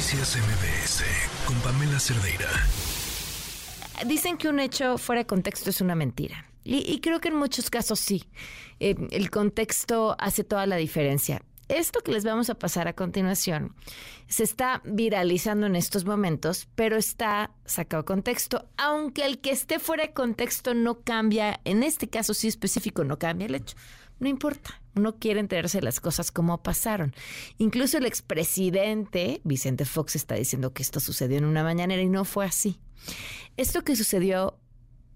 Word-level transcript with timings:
Noticias 0.00 0.34
MBS 0.34 1.04
con 1.44 1.56
Pamela 1.56 2.00
Cerdeira. 2.00 2.48
Dicen 4.06 4.38
que 4.38 4.48
un 4.48 4.58
hecho 4.58 4.96
fuera 4.96 5.20
de 5.20 5.26
contexto 5.26 5.68
es 5.68 5.82
una 5.82 5.94
mentira. 5.94 6.46
Y, 6.64 7.00
creo 7.00 7.20
que 7.20 7.28
en 7.28 7.36
muchos 7.36 7.68
casos 7.68 8.00
sí. 8.00 8.24
Eh, 8.78 8.94
el 9.10 9.30
contexto 9.30 10.16
hace 10.18 10.42
toda 10.42 10.64
la 10.64 10.76
diferencia. 10.76 11.42
Esto 11.68 12.00
que 12.00 12.12
les 12.12 12.24
vamos 12.24 12.48
a 12.48 12.54
pasar 12.54 12.88
a 12.88 12.94
continuación 12.94 13.76
se 14.26 14.42
está 14.42 14.80
viralizando 14.86 15.66
en 15.66 15.76
estos 15.76 16.06
momentos, 16.06 16.66
pero 16.76 16.96
está 16.96 17.50
sacado 17.66 18.06
contexto, 18.06 18.70
aunque 18.78 19.26
el 19.26 19.38
que 19.40 19.50
esté 19.50 19.78
fuera 19.78 20.04
de 20.06 20.14
contexto 20.14 20.72
no 20.72 21.02
cambia, 21.02 21.60
en 21.66 21.82
este 21.82 22.08
caso 22.08 22.32
sí 22.32 22.48
específico 22.48 23.04
no 23.04 23.18
cambia 23.18 23.48
el 23.48 23.54
hecho. 23.54 23.76
No 24.20 24.28
importa, 24.28 24.80
uno 24.94 25.16
quiere 25.16 25.40
enterarse 25.40 25.78
de 25.78 25.84
las 25.84 25.98
cosas 25.98 26.30
como 26.30 26.62
pasaron. 26.62 27.14
Incluso 27.56 27.96
el 27.96 28.06
expresidente 28.06 29.40
Vicente 29.44 29.86
Fox 29.86 30.14
está 30.14 30.34
diciendo 30.34 30.72
que 30.74 30.82
esto 30.82 31.00
sucedió 31.00 31.38
en 31.38 31.46
una 31.46 31.64
mañanera 31.64 32.02
y 32.02 32.08
no 32.08 32.26
fue 32.26 32.44
así. 32.44 32.78
Esto 33.56 33.82
que 33.82 33.96
sucedió, 33.96 34.58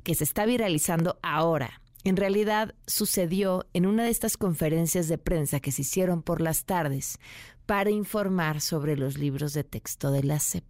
que 0.02 0.14
se 0.14 0.24
está 0.24 0.46
viralizando 0.46 1.18
ahora, 1.22 1.82
en 2.02 2.16
realidad 2.16 2.74
sucedió 2.86 3.66
en 3.74 3.86
una 3.86 4.04
de 4.04 4.10
estas 4.10 4.36
conferencias 4.36 5.06
de 5.08 5.18
prensa 5.18 5.60
que 5.60 5.72
se 5.72 5.82
hicieron 5.82 6.22
por 6.22 6.40
las 6.40 6.64
tardes 6.64 7.18
para 7.66 7.90
informar 7.90 8.62
sobre 8.62 8.96
los 8.96 9.18
libros 9.18 9.52
de 9.52 9.64
texto 9.64 10.10
de 10.10 10.22
la 10.22 10.38
SEP. 10.38 10.64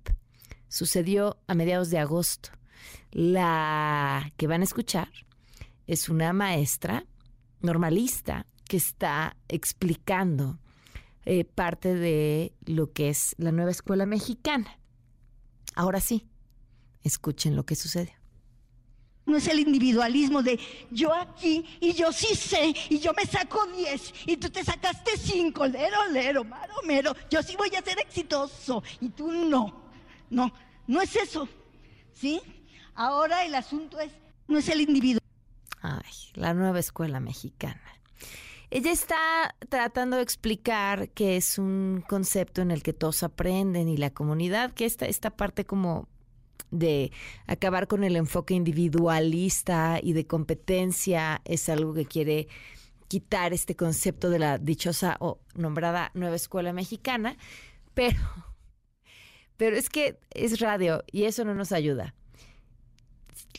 Sucedió 0.68 1.38
a 1.46 1.54
mediados 1.54 1.90
de 1.90 1.98
agosto. 1.98 2.50
La 3.12 4.32
que 4.36 4.48
van 4.48 4.60
a 4.60 4.64
escuchar 4.64 5.08
es 5.86 6.08
una 6.08 6.32
maestra 6.32 7.04
normalista 7.64 8.46
que 8.68 8.76
está 8.76 9.36
explicando 9.48 10.58
eh, 11.24 11.44
parte 11.44 11.94
de 11.94 12.52
lo 12.66 12.92
que 12.92 13.08
es 13.08 13.34
la 13.38 13.50
nueva 13.50 13.70
escuela 13.70 14.06
mexicana. 14.06 14.78
Ahora 15.74 16.00
sí, 16.00 16.28
escuchen 17.02 17.56
lo 17.56 17.64
que 17.64 17.74
sucedió. 17.74 18.14
No 19.26 19.38
es 19.38 19.48
el 19.48 19.58
individualismo 19.58 20.42
de 20.42 20.60
yo 20.90 21.14
aquí 21.14 21.64
y 21.80 21.94
yo 21.94 22.12
sí 22.12 22.34
sé 22.34 22.74
y 22.90 22.98
yo 22.98 23.14
me 23.14 23.24
saco 23.24 23.66
10 23.74 24.14
y 24.26 24.36
tú 24.36 24.50
te 24.50 24.62
sacaste 24.62 25.16
5, 25.16 25.66
lero, 25.68 25.96
lero, 26.12 26.44
maro, 26.44 26.74
mero. 26.86 27.16
Yo 27.30 27.42
sí 27.42 27.56
voy 27.56 27.74
a 27.74 27.82
ser 27.82 27.98
exitoso 28.00 28.82
y 29.00 29.08
tú 29.08 29.32
no. 29.32 29.82
No, 30.28 30.52
no 30.86 31.00
es 31.00 31.16
eso. 31.16 31.48
¿Sí? 32.12 32.40
Ahora 32.94 33.46
el 33.46 33.54
asunto 33.54 33.98
es, 33.98 34.12
no 34.46 34.58
es 34.58 34.68
el 34.68 34.82
individuo. 34.82 35.23
La 36.34 36.54
nueva 36.54 36.78
escuela 36.78 37.20
mexicana. 37.20 37.80
Ella 38.70 38.90
está 38.90 39.54
tratando 39.68 40.16
de 40.16 40.22
explicar 40.22 41.10
que 41.10 41.36
es 41.36 41.58
un 41.58 42.02
concepto 42.08 42.60
en 42.60 42.70
el 42.70 42.82
que 42.82 42.92
todos 42.92 43.22
aprenden 43.22 43.88
y 43.88 43.96
la 43.96 44.10
comunidad, 44.10 44.72
que 44.72 44.84
esta, 44.84 45.06
esta 45.06 45.30
parte 45.30 45.64
como 45.64 46.08
de 46.70 47.12
acabar 47.46 47.86
con 47.86 48.02
el 48.02 48.16
enfoque 48.16 48.54
individualista 48.54 50.00
y 50.02 50.12
de 50.12 50.26
competencia 50.26 51.40
es 51.44 51.68
algo 51.68 51.94
que 51.94 52.06
quiere 52.06 52.48
quitar 53.06 53.52
este 53.52 53.76
concepto 53.76 54.28
de 54.28 54.40
la 54.40 54.58
dichosa 54.58 55.16
o 55.20 55.38
nombrada 55.54 56.10
nueva 56.14 56.36
escuela 56.36 56.72
mexicana, 56.72 57.36
pero, 57.94 58.18
pero 59.56 59.76
es 59.76 59.88
que 59.88 60.18
es 60.30 60.58
radio 60.58 61.04
y 61.12 61.24
eso 61.24 61.44
no 61.44 61.54
nos 61.54 61.70
ayuda. 61.70 62.14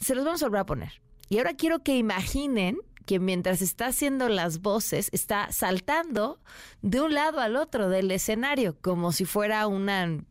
Se 0.02 0.14
los 0.14 0.26
vamos 0.26 0.44
a 0.44 0.48
volver 0.48 0.62
a 0.62 0.66
poner. 0.66 1.05
Y 1.30 1.38
ahora 1.38 1.54
quiero 1.56 1.84
que 1.84 1.98
imaginen 1.98 2.78
que 3.06 3.20
mientras 3.20 3.62
está 3.62 3.88
haciendo 3.88 4.30
las 4.30 4.62
voces, 4.62 5.10
está 5.12 5.52
saltando 5.52 6.40
de 6.82 7.02
un 7.02 7.14
lado 7.14 7.40
al 7.40 7.56
otro 7.56 7.90
del 7.90 8.10
escenario, 8.12 8.78
como 8.82 9.12
si 9.12 9.26
fuera 9.26 9.68
una 9.68 10.26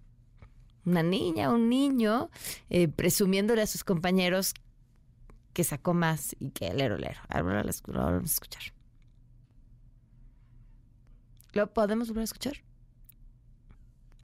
una 0.84 1.03
niña, 1.03 1.51
un 1.51 1.69
niño, 1.69 2.31
eh, 2.69 2.89
presumiéndole 2.89 3.62
a 3.62 3.67
sus 3.67 3.84
compañeros 3.84 4.55
que 5.53 5.64
sacó 5.64 5.95
más 5.95 6.36
y 6.39 6.51
que 6.51 6.73
lero, 6.74 6.98
lero. 6.98 7.20
Ahora 7.29 7.63
lo 7.63 8.01
vamos 8.01 8.30
a 8.30 8.35
escuchar. 8.35 8.63
¿Lo 11.52 11.73
podemos 11.73 12.08
volver 12.08 12.23
a 12.23 12.24
escuchar? 12.24 12.57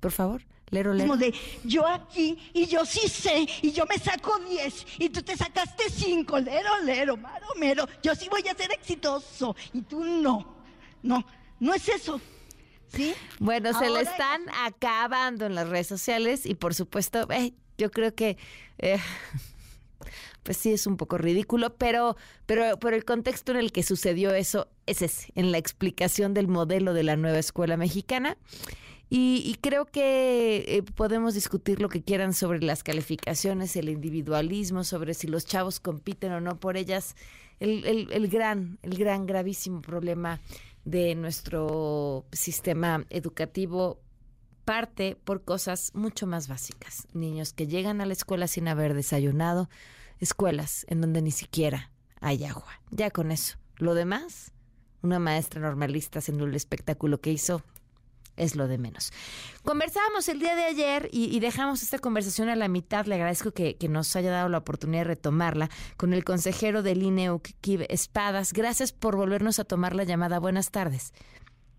Por 0.00 0.10
favor, 0.10 0.44
lero, 0.70 0.92
lero. 0.94 1.08
Como 1.08 1.16
de 1.16 1.34
yo 1.64 1.86
aquí 1.86 2.38
y 2.52 2.66
yo 2.66 2.84
sí 2.84 3.08
sé 3.08 3.46
y 3.62 3.72
yo 3.72 3.84
me 3.86 3.98
saco 3.98 4.38
10 4.38 4.86
y 4.98 5.08
tú 5.10 5.22
te 5.22 5.36
sacaste 5.36 5.84
5, 5.90 6.38
lero, 6.40 6.70
lero, 6.84 7.16
maro, 7.16 7.46
mero. 7.58 7.88
Yo 8.02 8.14
sí 8.14 8.28
voy 8.30 8.46
a 8.48 8.54
ser 8.54 8.72
exitoso 8.72 9.54
y 9.72 9.82
tú 9.82 10.04
no. 10.04 10.60
No, 11.02 11.24
no 11.58 11.74
es 11.74 11.88
eso. 11.88 12.20
Bueno, 13.38 13.72
se 13.78 13.88
le 13.88 14.00
están 14.00 14.42
acabando 14.64 15.46
en 15.46 15.54
las 15.54 15.68
redes 15.68 15.86
sociales 15.86 16.44
y 16.44 16.54
por 16.54 16.74
supuesto, 16.74 17.26
eh, 17.30 17.54
yo 17.78 17.90
creo 17.90 18.14
que... 18.14 18.36
Eh, 18.78 18.98
pues 20.42 20.56
sí 20.56 20.72
es 20.72 20.86
un 20.86 20.96
poco 20.96 21.18
ridículo, 21.18 21.76
pero, 21.76 22.16
pero, 22.46 22.78
por 22.78 22.94
el 22.94 23.04
contexto 23.04 23.52
en 23.52 23.58
el 23.58 23.72
que 23.72 23.82
sucedió 23.82 24.32
eso 24.32 24.68
es 24.86 25.02
ese, 25.02 25.32
en 25.34 25.52
la 25.52 25.58
explicación 25.58 26.34
del 26.34 26.48
modelo 26.48 26.94
de 26.94 27.02
la 27.02 27.16
nueva 27.16 27.38
escuela 27.38 27.76
mexicana. 27.76 28.36
Y, 29.12 29.56
creo 29.60 29.86
que 29.86 30.64
eh, 30.68 30.82
podemos 30.84 31.34
discutir 31.34 31.80
lo 31.80 31.88
que 31.88 32.00
quieran 32.00 32.32
sobre 32.32 32.60
las 32.60 32.84
calificaciones, 32.84 33.74
el 33.74 33.88
individualismo, 33.88 34.84
sobre 34.84 35.14
si 35.14 35.26
los 35.26 35.44
chavos 35.44 35.80
compiten 35.80 36.30
o 36.32 36.40
no 36.40 36.60
por 36.60 36.76
ellas. 36.76 37.16
El, 37.58 37.84
el, 37.84 38.12
el 38.12 38.28
gran, 38.28 38.78
el 38.82 38.96
gran, 38.96 39.26
gravísimo 39.26 39.82
problema 39.82 40.40
de 40.84 41.16
nuestro 41.16 42.24
sistema 42.30 43.04
educativo 43.10 44.00
parte 44.64 45.16
por 45.16 45.44
cosas 45.44 45.90
mucho 45.94 46.28
más 46.28 46.46
básicas. 46.46 47.08
Niños 47.12 47.52
que 47.52 47.66
llegan 47.66 48.00
a 48.00 48.06
la 48.06 48.12
escuela 48.12 48.46
sin 48.46 48.68
haber 48.68 48.94
desayunado, 48.94 49.68
escuelas 50.20 50.86
en 50.88 51.00
donde 51.00 51.20
ni 51.20 51.32
siquiera 51.32 51.90
hay 52.20 52.44
agua. 52.44 52.80
Ya 52.90 53.10
con 53.10 53.32
eso. 53.32 53.58
Lo 53.78 53.94
demás, 53.94 54.52
una 55.02 55.18
maestra 55.18 55.60
normalista 55.60 56.20
haciendo 56.20 56.44
el 56.44 56.54
espectáculo 56.54 57.20
que 57.20 57.32
hizo, 57.32 57.64
es 58.40 58.56
lo 58.56 58.66
de 58.66 58.78
menos. 58.78 59.12
Conversábamos 59.64 60.28
el 60.28 60.40
día 60.40 60.56
de 60.56 60.64
ayer 60.64 61.08
y, 61.12 61.38
dejamos 61.40 61.82
esta 61.82 61.98
conversación 61.98 62.48
a 62.48 62.56
la 62.56 62.68
mitad. 62.68 63.06
Le 63.06 63.14
agradezco 63.14 63.52
que, 63.52 63.76
nos 63.88 64.14
haya 64.16 64.30
dado 64.30 64.48
la 64.48 64.58
oportunidad 64.58 65.02
de 65.02 65.08
retomarla 65.08 65.68
con 65.96 66.12
el 66.12 66.24
consejero 66.24 66.82
del 66.82 67.02
INEUC, 67.02 67.48
Kib 67.60 67.86
Espadas. 67.88 68.52
Gracias 68.52 68.92
por 68.92 69.16
volvernos 69.16 69.58
a 69.58 69.64
tomar 69.64 69.94
la 69.94 70.04
llamada. 70.04 70.38
Buenas 70.38 70.70
tardes. 70.70 71.12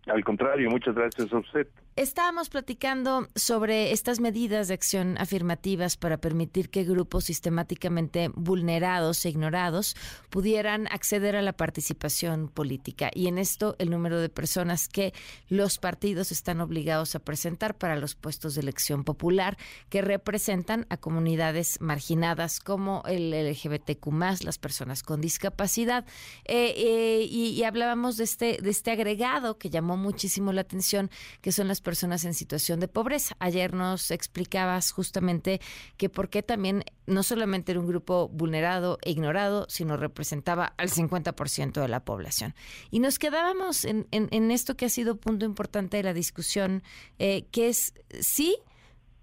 Al 0.07 0.23
contrario, 0.23 0.69
muchas 0.69 0.95
gracias 0.95 1.31
a. 1.31 1.67
Estábamos 1.97 2.47
platicando 2.47 3.27
sobre 3.35 3.91
estas 3.91 4.21
medidas 4.21 4.69
de 4.69 4.73
acción 4.73 5.17
afirmativas 5.17 5.97
para 5.97 6.19
permitir 6.19 6.69
que 6.69 6.85
grupos 6.85 7.25
sistemáticamente 7.25 8.31
vulnerados 8.33 9.25
e 9.25 9.29
ignorados 9.29 9.97
pudieran 10.29 10.87
acceder 10.87 11.35
a 11.35 11.41
la 11.41 11.51
participación 11.51 12.47
política. 12.47 13.11
Y 13.13 13.27
en 13.27 13.37
esto 13.37 13.75
el 13.77 13.89
número 13.89 14.21
de 14.21 14.29
personas 14.29 14.87
que 14.87 15.13
los 15.49 15.79
partidos 15.79 16.31
están 16.31 16.61
obligados 16.61 17.13
a 17.15 17.19
presentar 17.19 17.77
para 17.77 17.97
los 17.97 18.15
puestos 18.15 18.55
de 18.55 18.61
elección 18.61 19.03
popular 19.03 19.57
que 19.89 20.01
representan 20.01 20.85
a 20.87 20.95
comunidades 20.95 21.81
marginadas 21.81 22.61
como 22.61 23.03
el 23.05 23.31
LGBTQ, 23.31 24.07
las 24.45 24.57
personas 24.59 25.03
con 25.03 25.19
discapacidad. 25.19 26.05
Eh, 26.45 26.73
eh, 26.77 27.27
y, 27.29 27.49
y 27.49 27.63
hablábamos 27.65 28.15
de 28.15 28.23
este, 28.23 28.59
de 28.61 28.69
este 28.69 28.91
agregado 28.91 29.57
que 29.57 29.69
llamó 29.69 29.97
muchísimo 29.97 30.53
la 30.53 30.61
atención, 30.61 31.11
que 31.41 31.51
son 31.51 31.67
las 31.67 31.80
personas 31.81 32.25
en 32.25 32.33
situación 32.33 32.79
de 32.79 32.87
pobreza. 32.87 33.35
Ayer 33.39 33.73
nos 33.73 34.11
explicabas 34.11 34.91
justamente 34.91 35.61
que 35.97 36.09
por 36.09 36.29
qué 36.29 36.43
también 36.43 36.83
no 37.05 37.23
solamente 37.23 37.71
era 37.71 37.81
un 37.81 37.87
grupo 37.87 38.29
vulnerado 38.29 38.97
e 39.01 39.11
ignorado, 39.11 39.65
sino 39.69 39.97
representaba 39.97 40.73
al 40.77 40.89
50% 40.89 41.81
de 41.81 41.87
la 41.87 42.05
población. 42.05 42.55
Y 42.89 42.99
nos 42.99 43.19
quedábamos 43.19 43.85
en, 43.85 44.07
en, 44.11 44.51
esto 44.51 44.75
que 44.75 44.85
ha 44.85 44.89
sido 44.89 45.17
punto 45.17 45.45
importante 45.45 45.97
de 45.97 46.03
la 46.03 46.13
discusión, 46.13 46.83
eh, 47.19 47.45
que 47.51 47.69
es 47.69 47.93
sí, 48.19 48.57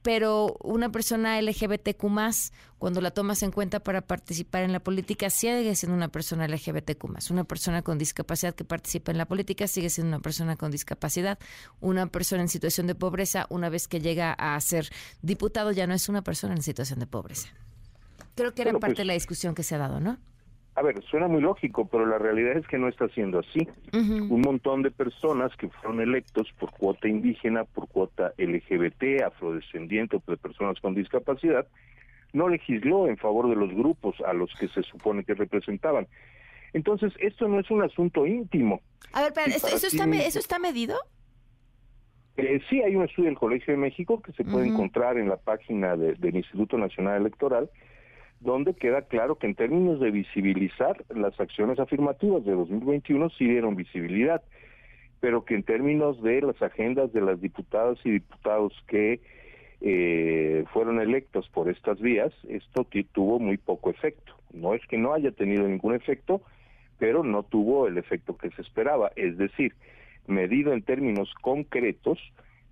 pero 0.03 0.57
una 0.63 0.91
persona 0.91 1.41
LGBTQ 1.41 2.05
cuando 2.79 3.01
la 3.01 3.11
tomas 3.11 3.43
en 3.43 3.51
cuenta 3.51 3.81
para 3.81 4.01
participar 4.01 4.63
en 4.63 4.73
la 4.73 4.81
política, 4.81 5.31
sigue 5.31 5.75
siendo 5.75 5.97
una 5.97 6.09
persona 6.09 6.47
LGBTQ 6.47 7.31
Una 7.31 7.45
persona 7.45 7.83
con 7.83 7.99
discapacidad 7.99 8.55
que 8.55 8.65
participa 8.65 9.11
en 9.11 9.19
la 9.19 9.27
política 9.27 9.67
sigue 9.67 9.91
siendo 9.91 10.17
una 10.17 10.23
persona 10.23 10.57
con 10.57 10.71
discapacidad. 10.71 11.39
Una 11.81 12.07
persona 12.07 12.43
en 12.43 12.49
situación 12.49 12.87
de 12.87 12.95
pobreza, 12.95 13.47
una 13.51 13.69
vez 13.69 13.89
que 13.89 14.01
llega 14.01 14.33
a 14.33 14.61
ser 14.61 14.89
diputado, 15.23 15.73
ya 15.73 15.87
no 15.87 15.95
es 15.95 16.09
una 16.09 16.23
persona 16.23 16.55
en 16.55 16.63
situación 16.63 17.01
de 17.01 17.07
pobreza. 17.07 17.49
Creo 18.37 18.55
que 18.55 18.63
era 18.63 18.73
parte 18.73 18.87
pues 18.87 18.99
de 18.99 19.05
la 19.05 19.15
discusión 19.15 19.55
que 19.55 19.65
se 19.65 19.75
ha 19.75 19.79
dado, 19.79 19.99
¿no? 19.99 20.19
A 20.79 20.83
ver, 20.83 21.03
suena 21.11 21.27
muy 21.27 21.41
lógico, 21.41 21.89
pero 21.89 22.07
la 22.07 22.19
realidad 22.19 22.57
es 22.57 22.65
que 22.69 22.79
no 22.79 22.87
está 22.87 23.09
siendo 23.09 23.41
así. 23.41 23.67
Un 23.93 24.41
montón 24.43 24.83
de 24.83 24.93
personas 24.93 25.51
que 25.57 25.69
fueron 25.69 26.01
electos 26.01 26.47
por 26.57 26.71
cuota 26.71 27.09
indígena, 27.09 27.65
por 27.65 27.89
cuota 27.89 28.33
LGBT, 28.39 29.25
afrodescendiente 29.27 30.17
o 30.17 30.23
de 30.25 30.37
personas 30.37 30.79
con 30.81 30.95
discapacidad, 30.95 31.67
no 32.33 32.49
legisló 32.49 33.09
en 33.09 33.17
favor 33.17 33.49
de 33.49 33.57
los 33.57 33.71
grupos 33.75 34.15
a 34.25 34.33
los 34.33 34.55
que 34.55 34.69
se 34.69 34.85
supone 34.85 35.25
que 35.25 35.35
representaban. 35.35 36.07
Entonces, 36.73 37.13
esto 37.19 37.49
no 37.49 37.59
es 37.59 37.69
un 37.73 37.83
asunto 37.83 38.25
íntimo. 38.25 38.81
A 39.13 39.23
ver, 39.23 39.33
pero 39.35 39.49
¿eso, 39.49 39.67
está, 39.67 40.05
¿eso 40.05 40.39
está 40.39 40.61
medido? 40.61 40.97
Eh, 42.37 42.61
sí, 42.71 42.81
hay 42.83 42.95
un 42.95 43.03
estudio 43.03 43.31
del 43.31 43.39
Colegio 43.39 43.75
de 43.75 43.81
México 43.81 44.23
que 44.23 44.31
se 44.31 44.45
puede 44.45 44.69
encontrar 44.69 45.19
en 45.19 45.29
la 45.29 45.39
página 45.39 45.97
del 45.97 46.37
Instituto 46.37 46.79
Nacional 46.79 47.21
Electoral, 47.21 47.69
donde 48.41 48.75
queda 48.75 49.03
claro 49.03 49.37
que 49.37 49.47
en 49.47 49.55
términos 49.55 50.01
de 50.01 50.11
visibilizar 50.11 51.05
las 51.09 51.39
acciones 51.41 51.79
afirmativas 51.79 52.45
de 52.45 52.53
2021 52.53 53.31
sí 53.31 53.47
dieron 53.47 53.75
visibilidad, 53.75 54.43
pero 55.21 55.45
que 55.45 55.55
en 55.55 55.65
términos 55.65 56.23
de 56.23 56.41
las 56.43 56.61
agendas 56.63 57.13
de 57.13 57.21
las 57.21 57.41
diputadas 57.41 57.99
y 58.05 58.11
diputados 58.11 58.73
que 58.87 59.21
eh, 59.81 60.65
fueron 60.73 61.01
electos 61.01 61.49
por 61.49 61.69
estas 61.69 62.01
vías, 62.01 62.33
esto 62.49 62.87
tuvo 63.13 63.39
muy 63.39 63.57
poco 63.57 63.91
efecto. 63.91 64.33
No 64.53 64.75
es 64.75 64.87
que 64.87 64.99
no 64.99 65.15
haya 65.15 65.33
tenido 65.33 65.67
ningún 65.67 65.95
efecto, 65.95 66.43
pero 66.99 67.23
no 67.23 67.43
tuvo 67.43 67.87
el 67.87 67.99
efecto 67.99 68.37
que 68.37 68.51
se 68.51 68.63
esperaba. 68.63 69.13
Es 69.17 69.37
decir, 69.37 69.75
medido 70.27 70.73
en 70.73 70.83
términos 70.83 71.33
concretos, 71.41 72.19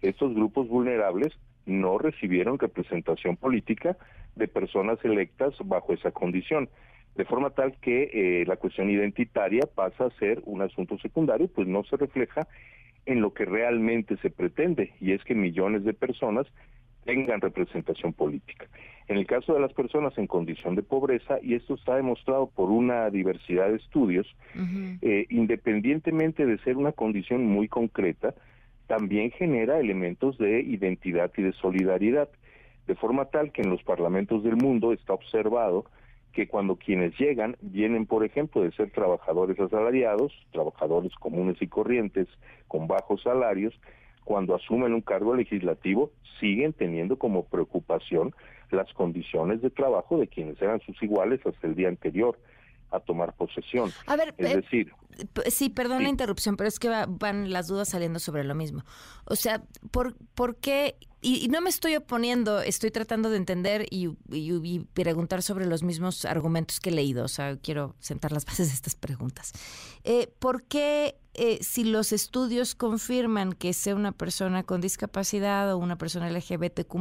estos 0.03 0.35
grupos 0.35 0.69
vulnerables 0.69 1.33
no 1.65 1.99
recibieron 1.99 2.59
representación 2.59 3.37
política 3.37 3.97
de 4.37 4.49
personas 4.49 4.99
electas 5.05 5.55
bajo 5.65 5.93
esa 5.93 6.13
condición, 6.13 6.69
de 7.17 7.25
forma 7.25 7.51
tal 7.51 7.75
que 7.81 8.11
eh, 8.13 8.45
la 8.47 8.57
cuestión 8.57 8.91
identitaria 8.91 9.63
pasa 9.75 10.05
a 10.05 10.19
ser 10.19 10.43
un 10.45 10.63
asunto 10.63 10.99
secundario, 10.99 11.49
pues 11.49 11.67
no 11.67 11.83
se 11.85 11.97
refleja 11.97 12.47
en 13.07 13.21
lo 13.21 13.33
que 13.33 13.45
realmente 13.45 14.17
se 14.19 14.31
pretende, 14.31 14.93
y 15.01 15.13
es 15.13 15.25
que 15.25 15.35
millones 15.35 15.85
de 15.85 15.95
personas 15.95 16.47
tengan 17.05 17.41
representación 17.41 18.13
política. 18.13 18.67
En 19.09 19.17
el 19.17 19.27
caso 19.27 19.55
de 19.55 19.61
las 19.61 19.73
personas 19.73 20.19
en 20.19 20.27
condición 20.27 20.75
de 20.75 20.83
pobreza, 20.83 21.39
y 21.41 21.55
esto 21.55 21.75
está 21.75 21.95
demostrado 21.95 22.49
por 22.49 22.71
una 22.71 23.09
diversidad 23.11 23.69
de 23.69 23.77
estudios, 23.77 24.27
eh, 25.01 25.27
independientemente 25.31 26.45
de 26.45 26.59
ser 26.59 26.77
una 26.77 26.93
condición 26.93 27.47
muy 27.47 27.69
concreta, 27.69 28.35
también 28.89 29.31
genera 29.31 29.79
elementos 29.79 30.37
de 30.39 30.61
identidad 30.61 31.31
y 31.37 31.43
de 31.43 31.53
solidaridad, 31.53 32.29
de 32.87 32.95
forma 32.95 33.27
tal 33.27 33.53
que 33.53 33.63
en 33.63 33.71
los 33.71 33.83
parlamentos 33.83 34.43
del 34.43 34.57
mundo 34.57 34.93
está 34.93 35.15
observado 35.15 35.87
que 36.33 36.47
cuando 36.47 36.77
quienes 36.77 37.19
llegan 37.19 37.57
vienen, 37.63 38.07
por 38.07 38.25
ejemplo, 38.25 38.63
de 38.63 38.71
ser 38.73 38.91
trabajadores 38.91 39.59
asalariados, 39.59 40.33
trabajadores 40.53 41.15
comunes 41.15 41.57
y 41.63 41.67
corrientes 41.67 42.29
con 42.69 42.87
bajos 42.87 43.23
salarios, 43.23 43.75
cuando 44.23 44.55
asumen 44.55 44.93
un 44.93 45.01
cargo 45.01 45.35
legislativo, 45.35 46.11
siguen 46.39 46.73
teniendo 46.73 47.17
como 47.17 47.45
preocupación 47.45 48.35
las 48.71 48.93
condiciones 48.93 49.63
de 49.63 49.71
trabajo 49.71 50.19
de 50.19 50.29
quienes 50.29 50.61
eran 50.61 50.81
sus 50.81 51.01
iguales 51.03 51.41
hasta 51.47 51.67
el 51.67 51.75
día 51.75 51.89
anterior 51.89 52.39
a 52.91 53.01
tomar 53.01 53.33
posesión. 53.35 53.91
A 54.07 54.17
ver, 54.17 54.35
es 54.37 54.53
eh, 54.53 54.57
decir, 54.57 54.93
sí, 55.47 55.71
perdón 55.71 56.03
la 56.03 56.09
interrupción, 56.09 56.57
pero 56.57 56.69
es 56.69 56.79
que 56.79 56.89
van 57.09 57.53
las 57.53 57.69
dudas 57.69 57.89
saliendo 57.89 58.19
sobre 58.19 58.45
lo 58.45 58.55
mismo. 58.55 58.83
O 59.25 59.37
sea, 59.37 59.63
¿por, 59.91 60.17
por 60.35 60.57
qué? 60.57 60.97
Y, 61.29 61.49
no 61.49 61.61
me 61.61 61.71
estoy 61.71 61.97
oponiendo, 61.97 62.61
estoy 62.61 62.93
tratando 62.93 63.31
de 63.31 63.37
entender 63.37 63.89
y, 63.91 64.11
preguntar 64.95 65.43
sobre 65.43 65.67
los 65.67 65.83
mismos 65.83 66.25
argumentos 66.25 66.79
que 66.79 66.91
he 66.91 66.93
leído. 66.93 67.25
O 67.25 67.29
sea, 67.29 67.57
quiero 67.57 67.97
sentar 67.99 68.31
las 68.31 68.45
bases 68.47 68.69
de 68.69 68.75
estas 68.75 68.95
preguntas. 68.95 69.53
Eh, 70.05 70.33
¿Por 70.39 70.63
qué 70.63 71.19
eh, 71.35 71.59
si 71.63 71.83
los 71.83 72.13
estudios 72.13 72.77
confirman 72.77 73.55
que 73.55 73.73
sea 73.73 73.97
una 73.97 74.13
persona 74.13 74.63
con 74.63 74.81
discapacidad 74.81 75.73
o 75.73 75.79
una 75.79 75.99
persona 75.99 76.31
LGBTQ 76.31 76.95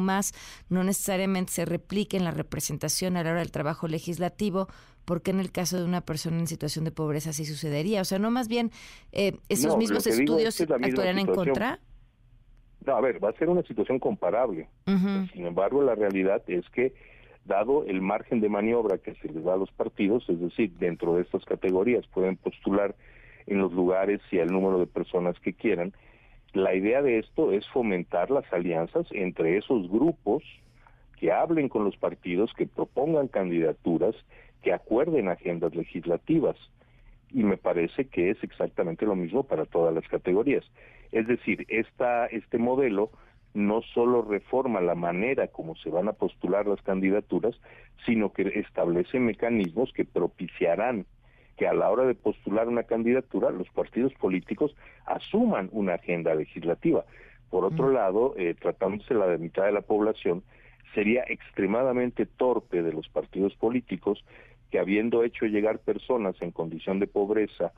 no 0.70 0.84
necesariamente 0.84 1.54
se 1.54 1.66
replique 1.66 2.18
en 2.18 2.24
la 2.24 2.32
representación 2.32 3.18
a 3.18 3.24
la 3.24 3.30
hora 3.30 3.40
del 3.42 3.52
trabajo 3.52 3.88
legislativo, 3.88 4.68
porque 5.06 5.30
en 5.30 5.40
el 5.40 5.52
caso 5.52 5.78
de 5.78 5.86
una 5.86 6.02
persona 6.02 6.40
en 6.40 6.48
situación 6.48 6.84
de 6.84 6.90
pobreza 6.90 7.32
sí 7.32 7.46
sucedería? 7.46 8.02
O 8.02 8.06
sea, 8.06 8.18
no 8.18 8.32
más 8.32 8.48
bien 8.48 8.72
eh, 9.12 9.38
esos 9.50 9.78
mismos 9.78 10.08
estudios 10.08 10.60
actuarían 10.60 11.20
en 11.20 11.28
contra. 11.28 11.80
No, 12.86 12.96
a 12.96 13.02
ver, 13.02 13.24
va 13.24 13.30
a 13.30 13.34
ser 13.34 13.50
una 13.50 13.64
situación 13.64 14.00
comparable. 14.00 14.68
Sin 15.34 15.46
embargo, 15.46 15.82
la 15.82 15.96
realidad 15.96 16.44
es 16.48 16.70
que 16.70 16.94
dado 17.46 17.86
el 17.86 18.02
margen 18.02 18.42
de 18.42 18.50
maniobra 18.50 18.98
que 18.98 19.16
se 19.16 19.30
les 19.30 19.44
da 19.44 19.54
a 19.54 19.58
los 19.58 19.72
partidos, 19.72 20.28
es 20.30 20.40
decir, 20.40 20.72
dentro 20.78 21.16
de 21.16 21.22
estas 21.22 21.46
categorías 21.46 22.06
pueden 22.08 22.38
postular 22.38 22.96
en 23.48 23.60
los 23.60 23.72
lugares 23.72 24.22
y 24.32 24.40
al 24.40 24.52
número 24.52 24.80
de 24.80 24.88
personas 24.88 25.40
que 25.40 25.54
quieran. 25.54 25.94
La 26.54 26.74
idea 26.74 27.02
de 27.02 27.20
esto 27.20 27.52
es 27.52 27.68
fomentar 27.68 28.32
las 28.32 28.52
alianzas 28.52 29.08
entre 29.12 29.58
esos 29.58 29.90
grupos 29.90 30.44
que 31.20 31.32
hablen 31.32 31.70
con 31.70 31.84
los 31.84 31.98
partidos, 31.98 32.54
que 32.54 32.66
propongan 32.66 33.28
candidaturas, 33.28 34.16
que 34.62 34.74
acuerden 34.74 35.30
agendas 35.30 35.76
legislativas. 35.76 36.56
Y 37.32 37.44
me 37.44 37.58
parece 37.58 38.06
que 38.06 38.32
es 38.32 38.44
exactamente 38.44 39.06
lo 39.06 39.16
mismo 39.16 39.44
para 39.44 39.66
todas 39.66 39.94
las 39.94 40.08
categorías. 40.08 40.64
Es 41.16 41.28
decir, 41.28 41.66
esta, 41.70 42.26
este 42.26 42.58
modelo 42.58 43.10
no 43.54 43.82
solo 43.94 44.22
reforma 44.22 44.82
la 44.82 44.96
manera 44.96 45.48
como 45.48 45.78
se 45.78 45.90
van 45.90 46.10
a 46.10 46.14
postular 46.14 46.68
las 46.68 46.82
candidaturas, 46.82 47.56
sino 48.06 48.34
que 48.34 48.52
establece 48.60 49.18
mecanismos 49.22 49.94
que 49.94 50.04
propiciarán 50.04 51.06
que 51.56 51.70
a 51.70 51.74
la 51.74 51.90
hora 51.90 52.04
de 52.04 52.16
postular 52.16 52.68
una 52.68 52.84
candidatura 52.84 53.50
los 53.50 53.70
partidos 53.70 54.14
políticos 54.16 54.76
asuman 55.06 55.70
una 55.72 55.94
agenda 55.94 56.36
legislativa. 56.36 57.06
Por 57.50 57.64
otro 57.64 57.88
mm. 57.88 57.94
lado, 57.94 58.34
eh, 58.36 58.54
tratándose 58.54 59.14
la 59.14 59.28
de 59.28 59.38
mitad 59.38 59.64
de 59.64 59.72
la 59.72 59.84
población, 59.84 60.44
sería 60.94 61.24
extremadamente 61.30 62.26
torpe 62.26 62.84
de 62.84 62.92
los 62.92 63.08
partidos 63.08 63.56
políticos 63.56 64.26
que 64.70 64.80
habiendo 64.80 65.24
hecho 65.24 65.46
llegar 65.46 65.80
personas 65.80 66.36
en 66.42 66.52
condición 66.52 67.00
de 67.00 67.08
pobreza 67.08 67.72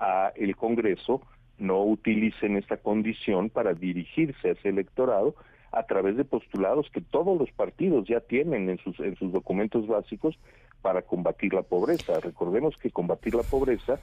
a 0.00 0.32
el 0.34 0.56
Congreso, 0.56 1.22
no 1.60 1.82
utilicen 1.84 2.56
esta 2.56 2.78
condición 2.78 3.50
para 3.50 3.74
dirigirse 3.74 4.48
a 4.48 4.52
ese 4.52 4.70
electorado 4.70 5.34
a 5.72 5.84
través 5.84 6.16
de 6.16 6.24
postulados 6.24 6.90
que 6.90 7.00
todos 7.00 7.38
los 7.38 7.50
partidos 7.52 8.08
ya 8.08 8.20
tienen 8.20 8.68
en 8.68 8.78
sus, 8.78 8.98
en 9.00 9.16
sus 9.16 9.32
documentos 9.32 9.86
básicos 9.86 10.36
para 10.82 11.02
combatir 11.02 11.54
la 11.54 11.62
pobreza. 11.62 12.18
Recordemos 12.20 12.76
que 12.76 12.90
combatir 12.90 13.34
la 13.34 13.42
pobreza 13.42 14.00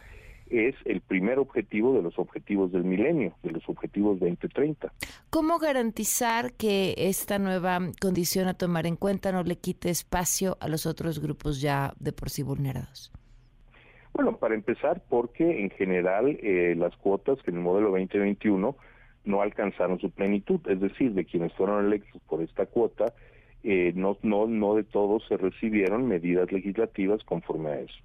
es 0.49 0.75
el 0.85 1.01
primer 1.01 1.39
objetivo 1.39 1.93
de 1.93 2.01
los 2.01 2.17
objetivos 2.17 2.71
del 2.71 2.85
milenio, 2.85 3.33
de 3.43 3.51
los 3.51 3.67
objetivos 3.67 4.19
2030. 4.19 4.93
¿Cómo 5.29 5.59
garantizar 5.59 6.53
que 6.53 6.95
esta 6.97 7.37
nueva 7.37 7.79
condición 7.99 8.47
a 8.47 8.53
tomar 8.53 8.85
en 8.85 8.95
cuenta 8.95 9.31
no 9.31 9.43
le 9.43 9.57
quite 9.57 9.89
espacio 9.89 10.57
a 10.61 10.69
los 10.69 10.85
otros 10.85 11.19
grupos 11.19 11.59
ya 11.59 11.93
de 11.99 12.13
por 12.13 12.29
sí 12.29 12.43
vulnerados? 12.43 13.11
Bueno, 14.17 14.35
para 14.37 14.55
empezar, 14.55 15.03
porque 15.07 15.61
en 15.61 15.69
general 15.69 16.39
eh, 16.41 16.73
las 16.75 16.95
cuotas 16.97 17.37
en 17.45 17.53
el 17.53 17.61
modelo 17.61 17.91
2021 17.91 18.75
no 19.25 19.41
alcanzaron 19.43 19.99
su 19.99 20.09
plenitud, 20.09 20.59
es 20.67 20.79
decir, 20.79 21.11
de 21.11 21.23
quienes 21.23 21.53
fueron 21.53 21.85
electos 21.85 22.19
por 22.27 22.41
esta 22.41 22.65
cuota, 22.65 23.13
eh, 23.63 23.93
no, 23.95 24.17
no, 24.23 24.47
no 24.47 24.73
de 24.73 24.83
todos 24.83 25.23
se 25.27 25.37
recibieron 25.37 26.07
medidas 26.07 26.51
legislativas 26.51 27.23
conforme 27.25 27.69
a 27.69 27.79
eso. 27.81 27.99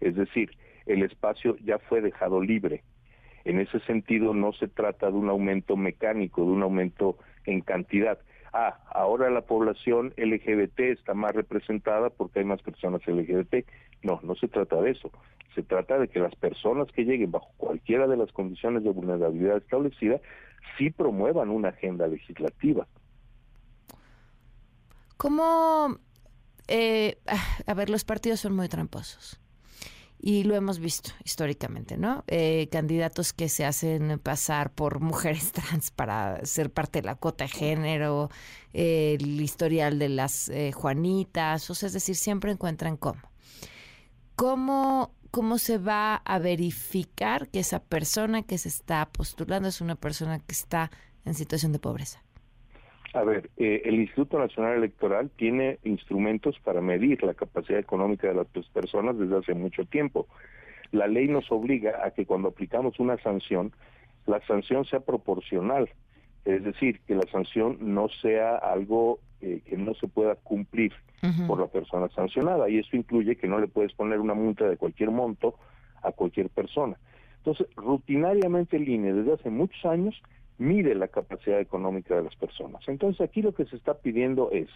Es 0.00 0.16
decir, 0.16 0.50
el 0.86 1.02
espacio 1.02 1.58
ya 1.62 1.78
fue 1.78 2.00
dejado 2.00 2.40
libre. 2.40 2.82
En 3.44 3.60
ese 3.60 3.80
sentido, 3.80 4.32
no 4.32 4.54
se 4.54 4.66
trata 4.66 5.10
de 5.10 5.18
un 5.18 5.28
aumento 5.28 5.76
mecánico, 5.76 6.42
de 6.42 6.52
un 6.52 6.62
aumento 6.62 7.18
en 7.44 7.60
cantidad. 7.60 8.18
Ah, 8.54 8.78
ahora 8.88 9.28
la 9.28 9.42
población 9.42 10.14
LGBT 10.16 10.80
está 10.80 11.12
más 11.12 11.32
representada 11.32 12.08
porque 12.08 12.38
hay 12.38 12.46
más 12.46 12.62
personas 12.62 13.06
LGBT. 13.06 13.66
No, 14.02 14.20
no 14.22 14.34
se 14.34 14.48
trata 14.48 14.80
de 14.80 14.92
eso. 14.92 15.10
Se 15.54 15.62
trata 15.62 15.98
de 15.98 16.08
que 16.08 16.20
las 16.20 16.34
personas 16.36 16.88
que 16.92 17.04
lleguen 17.04 17.30
bajo 17.30 17.50
cualquiera 17.56 18.06
de 18.06 18.16
las 18.16 18.32
condiciones 18.32 18.84
de 18.84 18.90
vulnerabilidad 18.90 19.58
establecida 19.58 20.20
sí 20.78 20.90
promuevan 20.90 21.50
una 21.50 21.70
agenda 21.70 22.06
legislativa. 22.06 22.86
¿Cómo? 25.16 25.98
Eh, 26.68 27.18
ah, 27.26 27.44
a 27.66 27.74
ver, 27.74 27.90
los 27.90 28.04
partidos 28.04 28.40
son 28.40 28.54
muy 28.54 28.68
tramposos. 28.68 29.38
Y 30.22 30.44
lo 30.44 30.54
hemos 30.54 30.78
visto 30.78 31.10
históricamente, 31.24 31.96
¿no? 31.96 32.24
Eh, 32.26 32.68
candidatos 32.70 33.32
que 33.32 33.48
se 33.48 33.64
hacen 33.64 34.18
pasar 34.18 34.70
por 34.72 35.00
mujeres 35.00 35.52
trans 35.52 35.90
para 35.90 36.44
ser 36.44 36.70
parte 36.70 37.00
de 37.00 37.06
la 37.06 37.16
cuota 37.16 37.44
de 37.44 37.48
género, 37.48 38.30
el 38.72 39.40
historial 39.40 39.98
de 39.98 40.10
las 40.10 40.48
eh, 40.50 40.72
Juanitas, 40.72 41.68
o 41.70 41.74
sea, 41.74 41.86
es 41.88 41.94
decir, 41.94 42.16
siempre 42.16 42.52
encuentran 42.52 42.96
cómo. 42.96 43.29
¿Cómo 44.40 45.10
cómo 45.30 45.58
se 45.58 45.76
va 45.76 46.14
a 46.14 46.38
verificar 46.38 47.48
que 47.50 47.58
esa 47.58 47.78
persona 47.78 48.42
que 48.42 48.56
se 48.56 48.70
está 48.70 49.06
postulando 49.12 49.68
es 49.68 49.82
una 49.82 49.96
persona 49.96 50.38
que 50.38 50.52
está 50.52 50.90
en 51.26 51.34
situación 51.34 51.72
de 51.72 51.78
pobreza? 51.78 52.22
A 53.12 53.22
ver, 53.22 53.50
eh, 53.58 53.82
el 53.84 53.96
Instituto 53.96 54.38
Nacional 54.38 54.78
Electoral 54.78 55.30
tiene 55.36 55.78
instrumentos 55.84 56.58
para 56.64 56.80
medir 56.80 57.22
la 57.22 57.34
capacidad 57.34 57.78
económica 57.78 58.28
de 58.28 58.34
las 58.34 58.46
personas 58.72 59.18
desde 59.18 59.36
hace 59.36 59.52
mucho 59.52 59.84
tiempo. 59.84 60.26
La 60.90 61.06
ley 61.06 61.28
nos 61.28 61.52
obliga 61.52 62.00
a 62.02 62.12
que 62.12 62.24
cuando 62.24 62.48
aplicamos 62.48 62.98
una 62.98 63.18
sanción, 63.18 63.72
la 64.24 64.40
sanción 64.46 64.86
sea 64.86 65.00
proporcional, 65.00 65.90
es 66.46 66.64
decir, 66.64 67.00
que 67.06 67.14
la 67.14 67.30
sanción 67.30 67.76
no 67.78 68.08
sea 68.22 68.56
algo 68.56 69.20
eh, 69.42 69.62
que 69.64 69.76
no 69.76 69.94
se 69.94 70.08
pueda 70.08 70.34
cumplir 70.34 70.92
por 71.46 71.60
la 71.60 71.66
persona 71.66 72.08
sancionada 72.14 72.68
y 72.70 72.78
eso 72.78 72.96
incluye 72.96 73.36
que 73.36 73.46
no 73.46 73.58
le 73.58 73.68
puedes 73.68 73.92
poner 73.92 74.20
una 74.20 74.32
multa 74.32 74.66
de 74.66 74.78
cualquier 74.78 75.10
monto 75.10 75.54
a 76.02 76.12
cualquier 76.12 76.48
persona. 76.48 76.96
Entonces, 77.38 77.66
rutinariamente 77.76 78.76
el 78.76 78.88
INE 78.88 79.12
desde 79.12 79.34
hace 79.34 79.50
muchos 79.50 79.84
años 79.84 80.20
mide 80.58 80.94
la 80.94 81.08
capacidad 81.08 81.58
económica 81.58 82.14
de 82.14 82.22
las 82.22 82.36
personas. 82.36 82.82
Entonces 82.86 83.20
aquí 83.22 83.40
lo 83.40 83.54
que 83.54 83.64
se 83.64 83.76
está 83.76 83.94
pidiendo 83.94 84.50
es 84.52 84.68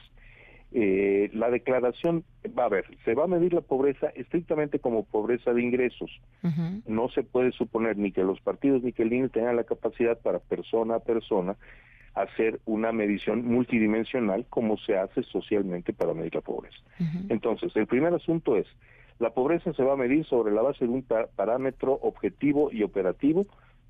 eh, 0.73 1.31
la 1.35 1.51
declaración, 1.51 2.25
va 2.59 2.65
a 2.65 2.69
ver, 2.69 2.87
se 3.05 3.15
va 3.15 3.25
a 3.25 3.29
medir 3.29 3.53
la 3.53 3.61
pobreza 3.61 4.09
estrictamente 4.17 4.81
como 4.81 5.05
pobreza 5.05 5.53
de 5.53 5.63
ingresos. 5.63 6.11
No 6.87 7.09
se 7.11 7.23
puede 7.23 7.53
suponer 7.53 7.97
ni 7.97 8.13
que 8.13 8.25
los 8.25 8.41
partidos 8.41 8.83
ni 8.83 8.93
que 8.93 9.03
el 9.03 9.13
INE 9.13 9.29
tengan 9.29 9.57
la 9.57 9.65
capacidad 9.65 10.19
para 10.19 10.41
persona 10.41 10.97
a 10.97 11.01
persona 11.01 11.57
hacer 12.15 12.61
una 12.65 12.93
medición 12.93 13.45
multidimensional 13.45 14.47
como 14.49 14.77
se 14.79 14.97
hace 14.97 15.23
socialmente 15.25 15.93
para 15.93 16.15
medir 16.15 16.35
la 16.35 16.41
pobreza. 16.41 16.79
Entonces, 17.29 17.75
el 17.77 17.87
primer 17.87 18.15
asunto 18.15 18.57
es, 18.57 18.67
la 19.19 19.31
pobreza 19.31 19.73
se 19.73 19.83
va 19.83 19.95
a 19.95 19.97
medir 19.97 20.25
sobre 20.27 20.53
la 20.53 20.63
base 20.63 20.87
de 20.87 20.91
un 20.93 21.03
parámetro 21.03 21.95
objetivo 22.03 22.71
y 22.73 22.83
operativo, 22.83 23.47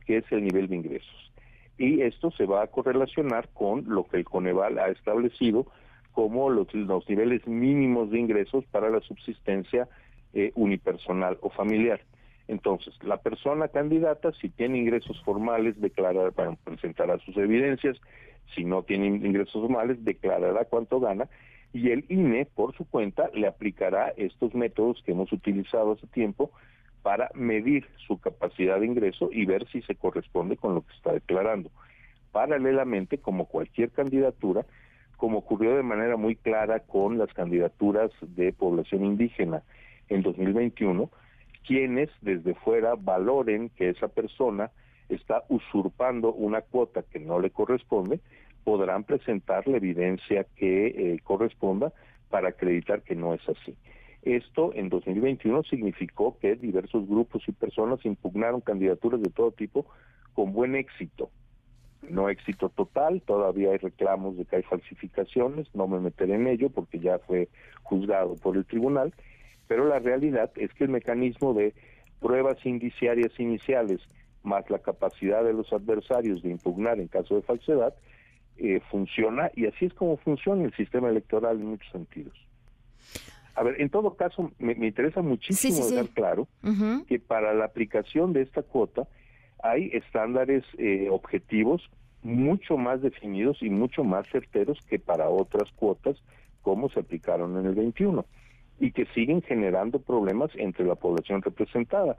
que 0.06 0.18
es 0.18 0.24
el 0.32 0.44
nivel 0.44 0.68
de 0.68 0.76
ingresos. 0.76 1.32
Y 1.76 2.02
esto 2.02 2.30
se 2.30 2.46
va 2.46 2.62
a 2.62 2.66
correlacionar 2.68 3.48
con 3.52 3.84
lo 3.88 4.04
que 4.04 4.18
el 4.18 4.24
Coneval 4.24 4.78
ha 4.78 4.88
establecido 4.88 5.66
como 6.12 6.48
los, 6.48 6.68
niveles 7.08 7.46
mínimos 7.46 8.10
de 8.10 8.20
ingresos 8.20 8.64
para 8.66 8.88
la 8.88 9.00
subsistencia 9.00 9.88
eh, 10.32 10.52
unipersonal 10.54 11.38
o 11.40 11.50
familiar. 11.50 12.00
Entonces, 12.48 12.94
la 13.02 13.18
persona 13.18 13.68
candidata, 13.68 14.32
si 14.32 14.50
tiene 14.50 14.78
ingresos 14.78 15.20
formales, 15.24 15.80
declarará, 15.80 16.30
presentará 16.64 17.18
sus 17.18 17.36
evidencias, 17.36 17.96
si 18.54 18.64
no 18.64 18.82
tiene 18.82 19.06
ingresos 19.06 19.62
formales, 19.62 20.04
declarará 20.04 20.66
cuánto 20.66 21.00
gana, 21.00 21.28
y 21.72 21.90
el 21.90 22.04
INE, 22.08 22.46
por 22.46 22.74
su 22.76 22.88
cuenta, 22.88 23.30
le 23.34 23.46
aplicará 23.46 24.12
estos 24.16 24.54
métodos 24.54 25.02
que 25.04 25.12
hemos 25.12 25.32
utilizado 25.32 25.92
hace 25.92 26.06
tiempo 26.06 26.50
para 27.02 27.30
medir 27.34 27.86
su 28.06 28.18
capacidad 28.18 28.78
de 28.78 28.86
ingreso 28.86 29.28
y 29.32 29.44
ver 29.44 29.66
si 29.68 29.82
se 29.82 29.94
corresponde 29.94 30.56
con 30.56 30.74
lo 30.74 30.82
que 30.86 30.94
está 30.94 31.12
declarando. 31.12 31.70
Paralelamente, 32.30 33.18
como 33.18 33.46
cualquier 33.46 33.90
candidatura, 33.90 34.64
como 35.16 35.38
ocurrió 35.38 35.76
de 35.76 35.82
manera 35.82 36.16
muy 36.16 36.36
clara 36.36 36.80
con 36.80 37.18
las 37.18 37.32
candidaturas 37.34 38.10
de 38.20 38.52
población 38.52 39.04
indígena 39.04 39.62
en 40.08 40.22
2021, 40.22 41.10
quienes 41.66 42.10
desde 42.20 42.54
fuera 42.54 42.94
valoren 42.96 43.70
que 43.70 43.90
esa 43.90 44.08
persona 44.08 44.70
está 45.08 45.44
usurpando 45.48 46.32
una 46.32 46.62
cuota 46.62 47.02
que 47.02 47.18
no 47.18 47.40
le 47.40 47.50
corresponde, 47.50 48.20
podrán 48.64 49.04
presentar 49.04 49.66
la 49.68 49.76
evidencia 49.76 50.46
que 50.56 50.86
eh, 50.86 51.18
corresponda 51.22 51.92
para 52.30 52.48
acreditar 52.48 53.02
que 53.02 53.14
no 53.14 53.34
es 53.34 53.46
así. 53.48 53.76
Esto 54.22 54.72
en 54.74 54.88
2021 54.88 55.64
significó 55.64 56.38
que 56.38 56.56
diversos 56.56 57.06
grupos 57.06 57.42
y 57.46 57.52
personas 57.52 58.04
impugnaron 58.04 58.62
candidaturas 58.62 59.20
de 59.20 59.30
todo 59.30 59.52
tipo 59.52 59.84
con 60.32 60.52
buen 60.52 60.74
éxito. 60.74 61.30
No 62.08 62.28
éxito 62.28 62.70
total, 62.70 63.22
todavía 63.22 63.70
hay 63.70 63.78
reclamos 63.78 64.36
de 64.36 64.46
que 64.46 64.56
hay 64.56 64.62
falsificaciones, 64.62 65.68
no 65.74 65.86
me 65.86 66.00
meteré 66.00 66.34
en 66.34 66.46
ello 66.46 66.70
porque 66.70 66.98
ya 66.98 67.18
fue 67.18 67.48
juzgado 67.82 68.36
por 68.36 68.56
el 68.56 68.64
tribunal, 68.64 69.14
pero 69.66 69.86
la 69.86 69.98
realidad 69.98 70.50
es 70.56 70.72
que 70.74 70.84
el 70.84 70.90
mecanismo 70.90 71.54
de 71.54 71.74
pruebas 72.20 72.64
indiciarias 72.64 73.32
iniciales 73.38 74.00
más 74.42 74.68
la 74.70 74.78
capacidad 74.78 75.42
de 75.42 75.52
los 75.52 75.72
adversarios 75.72 76.42
de 76.42 76.50
impugnar 76.50 77.00
en 77.00 77.08
caso 77.08 77.34
de 77.34 77.42
falsedad 77.42 77.94
eh, 78.56 78.80
funciona 78.90 79.50
y 79.54 79.66
así 79.66 79.86
es 79.86 79.94
como 79.94 80.16
funciona 80.18 80.64
el 80.64 80.74
sistema 80.74 81.08
electoral 81.08 81.60
en 81.60 81.66
muchos 81.66 81.90
sentidos. 81.90 82.34
A 83.56 83.62
ver, 83.62 83.80
en 83.80 83.88
todo 83.88 84.16
caso, 84.16 84.50
me, 84.58 84.72
interesa 84.72 85.22
muchísimo 85.22 85.86
dejar 85.86 86.08
claro 86.08 86.48
que 87.06 87.18
para 87.20 87.54
la 87.54 87.64
aplicación 87.64 88.32
de 88.32 88.42
esta 88.42 88.62
cuota 88.62 89.06
hay 89.62 89.90
estándares 89.92 90.64
eh, 90.78 91.08
objetivos 91.10 91.88
mucho 92.22 92.76
más 92.76 93.00
definidos 93.00 93.62
y 93.62 93.70
mucho 93.70 94.02
más 94.02 94.26
certeros 94.28 94.78
que 94.88 94.98
para 94.98 95.28
otras 95.28 95.70
cuotas 95.72 96.16
como 96.62 96.88
se 96.88 97.00
aplicaron 97.00 97.58
en 97.58 97.66
el 97.66 97.74
21 97.74 98.24
y 98.80 98.92
que 98.92 99.06
siguen 99.14 99.42
generando 99.42 100.00
problemas 100.00 100.50
entre 100.56 100.84
la 100.84 100.94
población 100.94 101.42
representada. 101.42 102.16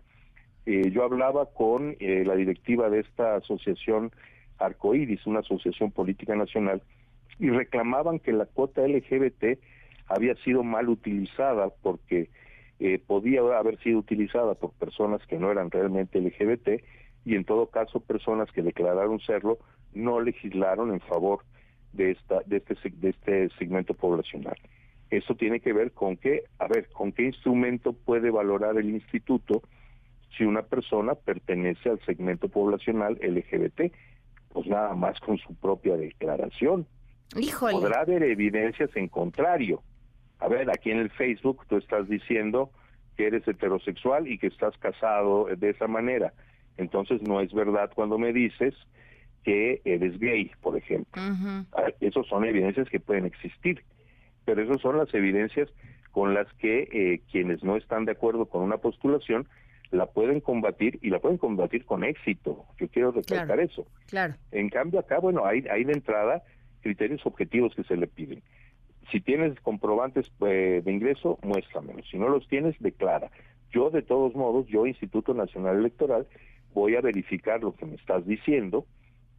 Eh, 0.66 0.90
yo 0.92 1.04
hablaba 1.04 1.46
con 1.48 1.96
eh, 2.00 2.24
la 2.26 2.36
directiva 2.36 2.90
de 2.90 3.02
esta 3.02 3.36
asociación 3.36 4.12
Arcoiris, 4.58 5.26
una 5.28 5.40
asociación 5.40 5.92
política 5.92 6.36
nacional, 6.36 6.82
y 7.40 7.50
reclamaban 7.50 8.20
que 8.20 8.32
la 8.32 8.46
cuota 8.46 8.88
LGBT 8.88 9.60
había 10.08 10.36
sido 10.36 10.64
mal 10.64 10.90
utilizada 10.90 11.70
porque 11.82 12.30
eh, 12.80 13.00
podía 13.06 13.42
haber 13.58 13.80
sido 13.80 14.00
utilizada 14.00 14.54
por 14.56 14.72
personas 14.72 15.26
que 15.28 15.38
no 15.38 15.52
eran 15.52 15.72
realmente 15.72 16.20
LGBT 16.20 16.84
y 17.26 17.36
en 17.36 17.46
todo 17.46 17.68
caso 17.68 18.00
personas 18.00 18.52
que 18.52 18.62
declararon 18.62 19.20
serlo 19.20 19.58
no 19.94 20.20
legislaron 20.20 20.94
en 20.94 21.00
favor 21.02 21.40
de 21.94 22.12
esta 22.12 22.42
de 22.46 22.58
este 22.58 22.76
de 22.90 23.10
este 23.10 23.50
segmento 23.58 23.94
poblacional. 23.94 24.58
Eso 25.16 25.36
tiene 25.36 25.62
que 25.62 25.72
ver 25.72 25.94
con 25.94 26.18
qué, 26.18 26.44
a 26.60 26.68
ver, 26.68 26.90
con 26.90 27.14
qué 27.14 27.24
instrumento 27.24 27.94
puede 27.94 28.32
valorar 28.32 28.78
el 28.78 28.90
instituto 28.90 29.62
si 30.38 30.44
una 30.44 30.64
persona 30.64 31.16
pertenece 31.16 31.90
al 31.90 32.02
segmento 32.06 32.50
poblacional 32.50 33.18
LGBT, 33.22 33.94
pues 34.52 34.68
nada 34.68 34.94
más 34.94 35.18
con 35.22 35.38
su 35.38 35.56
propia 35.56 35.96
declaración. 35.96 36.86
Podrá 37.80 38.02
haber 38.02 38.24
evidencias 38.24 38.90
en 38.96 39.08
contrario. 39.08 39.82
A 40.40 40.50
ver, 40.50 40.70
aquí 40.70 40.92
en 40.92 41.00
el 41.00 41.10
Facebook 41.12 41.66
tú 41.70 41.78
estás 41.78 42.10
diciendo 42.10 42.72
que 43.16 43.28
eres 43.28 43.48
heterosexual 43.48 44.28
y 44.28 44.38
que 44.38 44.48
estás 44.48 44.78
casado 44.80 45.46
de 45.46 45.70
esa 45.70 45.88
manera. 45.88 46.34
Entonces 46.76 47.22
no 47.22 47.40
es 47.40 47.54
verdad 47.54 47.90
cuando 47.96 48.18
me 48.18 48.34
dices 48.34 48.74
que 49.44 49.82
eres 49.86 50.20
gay, 50.20 50.52
por 50.62 50.76
ejemplo. 50.76 51.22
Ah, 51.72 51.88
Esas 52.02 52.28
son 52.28 52.44
evidencias 52.44 52.90
que 52.90 53.00
pueden 53.00 53.26
existir 53.26 53.82
pero 54.46 54.62
esas 54.62 54.82
son 54.82 54.98
las 54.98 55.14
evidencias 55.14 55.70
con 56.12 56.34
las 56.34 56.52
que 56.54 56.88
eh, 56.92 57.22
quienes 57.32 57.64
no 57.64 57.76
están 57.76 58.06
de 58.06 58.14
acuerdo 58.14 58.46
con 58.46 58.62
una 58.62 58.78
postulación 58.78 59.48
la 59.92 60.08
pueden 60.08 60.40
combatir 60.40 61.00
y 61.02 61.10
la 61.10 61.20
pueden 61.20 61.38
combatir 61.38 61.86
con 61.86 62.04
éxito. 62.04 62.66
Yo 62.80 62.88
quiero 62.88 63.12
recalcar 63.12 63.60
eso. 63.60 63.86
Claro. 64.08 64.36
En 64.52 64.70
cambio 64.70 65.00
acá, 65.00 65.20
bueno, 65.20 65.46
hay, 65.46 65.66
hay 65.70 65.84
de 65.84 65.94
entrada 65.94 66.44
criterios 66.82 67.26
objetivos 67.26 67.74
que 67.76 67.84
se 67.84 67.98
le 67.98 68.08
piden. 68.08 68.42
Si 69.12 69.22
tienes 69.22 69.60
comprobantes 69.60 70.32
eh, 70.42 70.82
de 70.84 70.92
ingreso, 70.92 71.38
muéstramelos. 71.44 72.08
Si 72.10 72.18
no 72.18 72.30
los 72.30 72.48
tienes, 72.48 72.76
declara. 72.80 73.30
Yo, 73.72 73.90
de 73.90 74.02
todos 74.02 74.36
modos, 74.36 74.68
yo, 74.68 74.86
Instituto 74.86 75.34
Nacional 75.34 75.78
Electoral, 75.78 76.28
voy 76.74 76.96
a 76.96 77.02
verificar 77.02 77.62
lo 77.62 77.76
que 77.76 77.86
me 77.86 77.96
estás 77.96 78.26
diciendo 78.26 78.86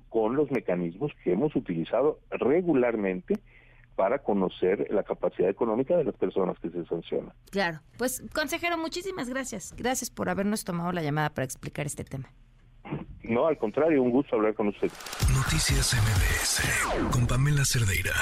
con 0.09 0.37
los 0.37 0.51
mecanismos 0.51 1.13
que 1.23 1.33
hemos 1.33 1.55
utilizado 1.57 2.21
regularmente 2.31 3.35
para 3.97 4.19
conocer 4.21 4.87
la 4.91 5.03
capacidad 5.03 5.49
económica 5.49 5.97
de 5.97 6.05
las 6.05 6.15
personas 6.15 6.59
que 6.61 6.71
se 6.71 6.85
sancionan. 6.85 7.33
Claro. 7.51 7.81
Pues, 7.99 8.23
consejero, 8.33 8.79
muchísimas 8.79 9.29
gracias. 9.29 9.75
Gracias 9.77 10.11
por 10.11 10.29
habernos 10.29 10.65
tomado 10.65 10.93
la 10.93 11.03
llamada 11.03 11.31
para 11.31 11.45
explicar 11.45 11.87
este 11.87 12.05
tema. 12.05 12.31
No, 13.25 13.47
al 13.47 13.59
contrario, 13.59 14.03
un 14.03 14.11
gusto 14.11 14.37
hablar 14.37 14.55
con 14.55 14.69
usted. 14.69 14.91
Noticias 15.35 15.95
MBS 15.95 17.11
con 17.11 17.27
Pamela 17.27 17.65
Cerdeira. 17.65 18.13